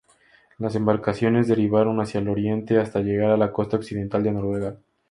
Las 0.57 0.73
embarcaciones 0.73 1.47
derivaron 1.47 2.01
hacia 2.01 2.21
el 2.21 2.29
oriente, 2.29 2.79
hasta 2.79 3.01
llegar 3.01 3.29
a 3.29 3.37
la 3.37 3.51
costa 3.51 3.77
occidental 3.77 4.23
de 4.23 4.31
Noruega. 4.31 4.77